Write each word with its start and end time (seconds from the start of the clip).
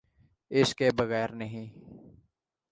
اس 0.51 0.75
کے 0.75 0.89
بغیر 0.97 1.29
نہیں۔ 1.29 1.67